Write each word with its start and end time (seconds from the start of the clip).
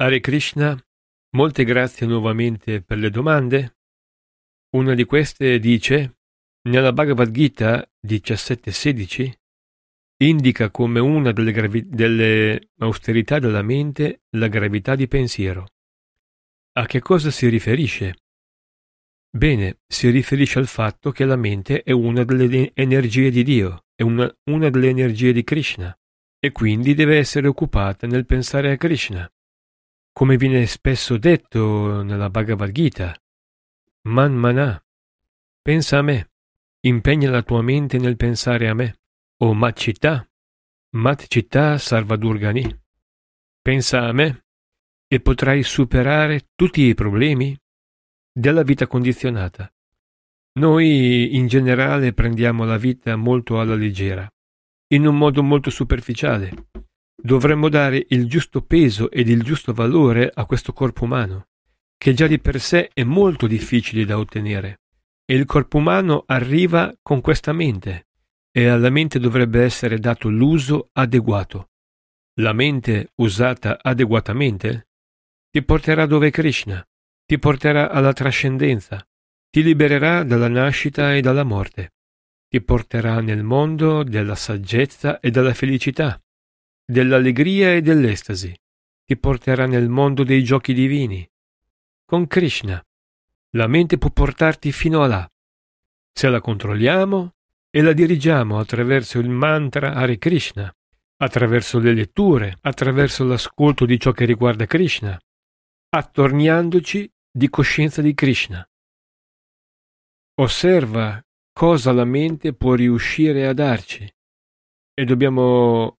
Hare 0.00 0.20
Krishna, 0.20 0.80
molte 1.30 1.64
grazie 1.64 2.06
nuovamente 2.06 2.82
per 2.82 2.98
le 2.98 3.10
domande. 3.10 3.78
Una 4.76 4.94
di 4.94 5.02
queste 5.02 5.58
dice, 5.58 6.20
nella 6.68 6.92
Bhagavad 6.92 7.28
Gita 7.32 7.84
17.16, 8.06 9.32
indica 10.18 10.70
come 10.70 11.00
una 11.00 11.32
delle, 11.32 11.50
gravi- 11.50 11.88
delle 11.88 12.70
austerità 12.78 13.40
della 13.40 13.62
mente 13.62 14.22
la 14.36 14.46
gravità 14.46 14.94
di 14.94 15.08
pensiero. 15.08 15.66
A 16.74 16.86
che 16.86 17.00
cosa 17.00 17.32
si 17.32 17.48
riferisce? 17.48 18.18
Bene, 19.36 19.80
si 19.84 20.10
riferisce 20.10 20.60
al 20.60 20.68
fatto 20.68 21.10
che 21.10 21.24
la 21.24 21.34
mente 21.34 21.82
è 21.82 21.90
una 21.90 22.22
delle 22.22 22.70
energie 22.72 23.30
di 23.30 23.42
Dio, 23.42 23.86
è 23.96 24.02
una, 24.02 24.32
una 24.44 24.70
delle 24.70 24.90
energie 24.90 25.32
di 25.32 25.42
Krishna, 25.42 25.92
e 26.38 26.52
quindi 26.52 26.94
deve 26.94 27.18
essere 27.18 27.48
occupata 27.48 28.06
nel 28.06 28.26
pensare 28.26 28.70
a 28.70 28.76
Krishna 28.76 29.28
come 30.18 30.36
viene 30.36 30.66
spesso 30.66 31.16
detto 31.16 32.02
nella 32.02 32.28
Bhagavad 32.28 32.72
Gita. 32.72 33.16
Man 34.08 34.34
mana, 34.34 34.84
pensa 35.62 35.98
a 35.98 36.02
me, 36.02 36.32
impegna 36.80 37.30
la 37.30 37.44
tua 37.44 37.62
mente 37.62 37.98
nel 37.98 38.16
pensare 38.16 38.66
a 38.66 38.74
me. 38.74 38.98
O 39.44 39.54
mat 39.54 39.78
città, 39.78 40.28
mat 40.96 41.28
città 41.28 41.78
sarvadurgani. 41.78 42.66
Pensa 43.62 44.08
a 44.08 44.12
me 44.12 44.46
e 45.06 45.20
potrai 45.20 45.62
superare 45.62 46.48
tutti 46.56 46.80
i 46.80 46.94
problemi 46.94 47.56
della 48.32 48.64
vita 48.64 48.88
condizionata. 48.88 49.72
Noi 50.58 51.36
in 51.36 51.46
generale 51.46 52.12
prendiamo 52.12 52.64
la 52.64 52.76
vita 52.76 53.14
molto 53.14 53.60
alla 53.60 53.76
leggera, 53.76 54.28
in 54.94 55.06
un 55.06 55.16
modo 55.16 55.44
molto 55.44 55.70
superficiale 55.70 56.70
Dovremmo 57.20 57.68
dare 57.68 58.06
il 58.10 58.28
giusto 58.28 58.62
peso 58.62 59.10
ed 59.10 59.28
il 59.28 59.42
giusto 59.42 59.72
valore 59.72 60.30
a 60.32 60.46
questo 60.46 60.72
corpo 60.72 61.02
umano, 61.02 61.48
che 61.96 62.14
già 62.14 62.28
di 62.28 62.38
per 62.38 62.60
sé 62.60 62.90
è 62.94 63.02
molto 63.02 63.48
difficile 63.48 64.04
da 64.04 64.18
ottenere. 64.18 64.82
E 65.24 65.34
il 65.34 65.44
corpo 65.44 65.78
umano 65.78 66.22
arriva 66.26 66.96
con 67.02 67.20
questa 67.20 67.52
mente, 67.52 68.06
e 68.52 68.68
alla 68.68 68.88
mente 68.88 69.18
dovrebbe 69.18 69.64
essere 69.64 69.98
dato 69.98 70.28
l'uso 70.28 70.90
adeguato. 70.92 71.70
La 72.34 72.52
mente 72.52 73.10
usata 73.16 73.78
adeguatamente 73.82 74.86
ti 75.50 75.62
porterà 75.64 76.06
dove 76.06 76.30
Krishna, 76.30 76.86
ti 77.26 77.36
porterà 77.40 77.90
alla 77.90 78.12
trascendenza, 78.12 79.04
ti 79.50 79.64
libererà 79.64 80.22
dalla 80.22 80.48
nascita 80.48 81.14
e 81.16 81.20
dalla 81.20 81.42
morte, 81.42 81.94
ti 82.48 82.60
porterà 82.60 83.20
nel 83.20 83.42
mondo 83.42 84.04
della 84.04 84.36
saggezza 84.36 85.18
e 85.18 85.32
della 85.32 85.52
felicità 85.52 86.22
dell'allegria 86.90 87.74
e 87.74 87.82
dell'estasi. 87.82 88.58
Ti 89.04 89.16
porterà 89.18 89.66
nel 89.66 89.90
mondo 89.90 90.24
dei 90.24 90.42
giochi 90.42 90.72
divini. 90.72 91.28
Con 92.04 92.26
Krishna. 92.26 92.82
La 93.50 93.66
mente 93.66 93.98
può 93.98 94.10
portarti 94.10 94.72
fino 94.72 95.02
a 95.02 95.06
là. 95.06 95.30
Se 96.12 96.28
la 96.28 96.40
controlliamo 96.40 97.34
e 97.70 97.82
la 97.82 97.92
dirigiamo 97.92 98.58
attraverso 98.58 99.18
il 99.18 99.28
mantra 99.28 99.92
Hare 99.94 100.16
Krishna, 100.16 100.74
attraverso 101.18 101.78
le 101.78 101.92
letture, 101.92 102.56
attraverso 102.62 103.24
l'ascolto 103.24 103.84
di 103.84 104.00
ciò 104.00 104.12
che 104.12 104.24
riguarda 104.24 104.66
Krishna, 104.66 105.18
attorniandoci 105.90 107.10
di 107.30 107.48
coscienza 107.50 108.00
di 108.00 108.14
Krishna. 108.14 108.66
Osserva 110.40 111.22
cosa 111.52 111.92
la 111.92 112.04
mente 112.04 112.54
può 112.54 112.74
riuscire 112.74 113.46
a 113.46 113.52
darci 113.52 114.10
e 114.94 115.04
dobbiamo 115.04 115.97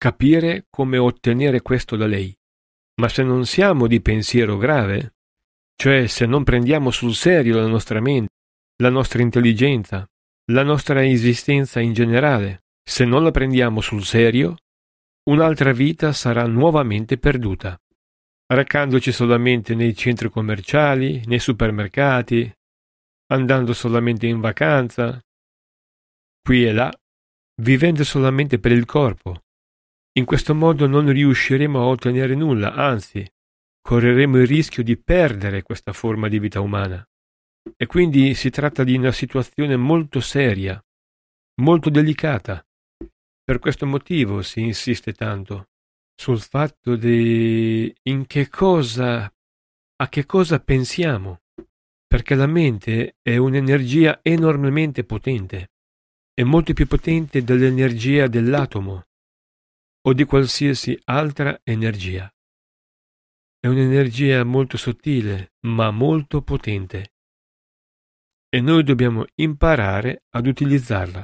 capire 0.00 0.64
come 0.70 0.96
ottenere 0.96 1.60
questo 1.60 1.94
da 1.94 2.06
lei. 2.06 2.34
Ma 3.02 3.08
se 3.10 3.22
non 3.22 3.44
siamo 3.44 3.86
di 3.86 4.00
pensiero 4.00 4.56
grave, 4.56 5.16
cioè 5.76 6.06
se 6.06 6.24
non 6.24 6.42
prendiamo 6.42 6.90
sul 6.90 7.14
serio 7.14 7.58
la 7.58 7.66
nostra 7.66 8.00
mente, 8.00 8.32
la 8.76 8.88
nostra 8.88 9.20
intelligenza, 9.20 10.08
la 10.52 10.62
nostra 10.62 11.04
esistenza 11.04 11.80
in 11.80 11.92
generale, 11.92 12.62
se 12.82 13.04
non 13.04 13.22
la 13.22 13.30
prendiamo 13.30 13.82
sul 13.82 14.02
serio, 14.02 14.56
un'altra 15.24 15.72
vita 15.72 16.14
sarà 16.14 16.46
nuovamente 16.46 17.18
perduta, 17.18 17.78
recandoci 18.46 19.12
solamente 19.12 19.74
nei 19.74 19.94
centri 19.94 20.30
commerciali, 20.30 21.22
nei 21.26 21.40
supermercati, 21.40 22.50
andando 23.26 23.74
solamente 23.74 24.26
in 24.26 24.40
vacanza, 24.40 25.22
qui 26.42 26.64
e 26.64 26.72
là, 26.72 26.90
vivendo 27.60 28.02
solamente 28.02 28.58
per 28.58 28.72
il 28.72 28.86
corpo, 28.86 29.42
in 30.12 30.24
questo 30.24 30.54
modo 30.54 30.86
non 30.86 31.10
riusciremo 31.10 31.80
a 31.80 31.84
ottenere 31.84 32.34
nulla, 32.34 32.74
anzi, 32.74 33.24
correremo 33.80 34.38
il 34.38 34.46
rischio 34.46 34.82
di 34.82 34.96
perdere 34.96 35.62
questa 35.62 35.92
forma 35.92 36.28
di 36.28 36.38
vita 36.38 36.60
umana. 36.60 37.04
E 37.76 37.86
quindi 37.86 38.34
si 38.34 38.50
tratta 38.50 38.84
di 38.84 38.96
una 38.96 39.12
situazione 39.12 39.76
molto 39.76 40.20
seria, 40.20 40.82
molto 41.60 41.90
delicata. 41.90 42.64
Per 43.44 43.58
questo 43.58 43.86
motivo 43.86 44.42
si 44.42 44.60
insiste 44.60 45.12
tanto 45.12 45.68
sul 46.14 46.40
fatto 46.40 46.96
di 46.96 47.92
in 48.04 48.26
che 48.26 48.48
cosa, 48.48 49.32
a 49.96 50.08
che 50.08 50.26
cosa 50.26 50.60
pensiamo, 50.60 51.40
perché 52.06 52.34
la 52.34 52.46
mente 52.46 53.16
è 53.22 53.36
un'energia 53.36 54.20
enormemente 54.22 55.04
potente, 55.04 55.70
è 56.34 56.42
molto 56.42 56.72
più 56.72 56.86
potente 56.86 57.42
dell'energia 57.42 58.26
dell'atomo, 58.26 59.06
o 60.02 60.12
di 60.12 60.24
qualsiasi 60.24 60.98
altra 61.04 61.60
energia. 61.62 62.32
È 63.58 63.66
un'energia 63.66 64.42
molto 64.44 64.76
sottile, 64.78 65.52
ma 65.66 65.90
molto 65.90 66.42
potente. 66.42 67.14
E 68.48 68.60
noi 68.60 68.82
dobbiamo 68.82 69.26
imparare 69.34 70.24
ad 70.30 70.46
utilizzarla. 70.46 71.22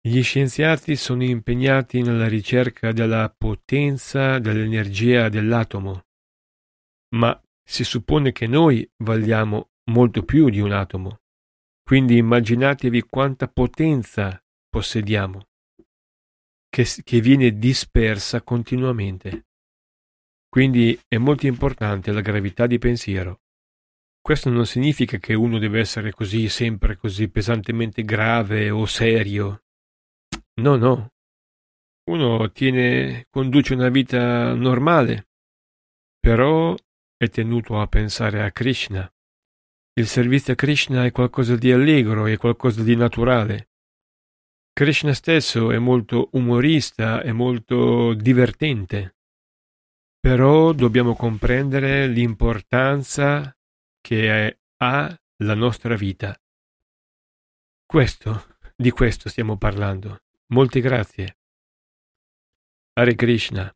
Gli 0.00 0.22
scienziati 0.22 0.96
sono 0.96 1.24
impegnati 1.24 2.02
nella 2.02 2.28
ricerca 2.28 2.92
della 2.92 3.32
potenza 3.36 4.38
dell'energia 4.38 5.28
dell'atomo, 5.28 6.06
ma 7.14 7.40
si 7.64 7.84
suppone 7.84 8.32
che 8.32 8.46
noi 8.46 8.88
valiamo 8.98 9.70
molto 9.90 10.22
più 10.24 10.48
di 10.48 10.60
un 10.60 10.72
atomo. 10.72 11.20
Quindi 11.82 12.16
immaginatevi 12.16 13.02
quanta 13.02 13.48
potenza 13.48 14.40
possediamo 14.68 15.48
che, 16.72 16.86
che 17.04 17.20
viene 17.20 17.58
dispersa 17.58 18.40
continuamente. 18.40 19.44
Quindi 20.48 20.98
è 21.06 21.18
molto 21.18 21.46
importante 21.46 22.12
la 22.12 22.22
gravità 22.22 22.66
di 22.66 22.78
pensiero. 22.78 23.42
Questo 24.22 24.48
non 24.48 24.64
significa 24.64 25.18
che 25.18 25.34
uno 25.34 25.58
deve 25.58 25.80
essere 25.80 26.12
così 26.12 26.48
sempre 26.48 26.96
così 26.96 27.28
pesantemente 27.28 28.02
grave 28.04 28.70
o 28.70 28.86
serio. 28.86 29.64
No, 30.62 30.76
no. 30.76 31.10
Uno 32.04 32.50
tiene, 32.52 33.26
conduce 33.28 33.74
una 33.74 33.90
vita 33.90 34.54
normale, 34.54 35.28
però 36.18 36.74
è 37.16 37.28
tenuto 37.28 37.80
a 37.80 37.86
pensare 37.86 38.42
a 38.42 38.50
Krishna. 38.50 39.12
Il 39.94 40.06
servizio 40.06 40.54
a 40.54 40.56
Krishna 40.56 41.04
è 41.04 41.12
qualcosa 41.12 41.54
di 41.54 41.70
allegro, 41.70 42.26
è 42.26 42.38
qualcosa 42.38 42.82
di 42.82 42.96
naturale. 42.96 43.71
Krishna 44.74 45.12
stesso 45.12 45.70
è 45.70 45.78
molto 45.78 46.30
umorista, 46.32 47.20
è 47.20 47.30
molto 47.32 48.14
divertente, 48.14 49.16
però 50.18 50.72
dobbiamo 50.72 51.14
comprendere 51.14 52.06
l'importanza 52.06 53.54
che 54.00 54.58
ha 54.76 55.20
la 55.36 55.54
nostra 55.54 55.94
vita. 55.94 56.34
Questo, 57.84 58.56
di 58.74 58.90
questo 58.90 59.28
stiamo 59.28 59.58
parlando. 59.58 60.22
Molte 60.46 60.80
grazie. 60.80 61.36
Hare 62.94 63.14
Krishna. 63.14 63.70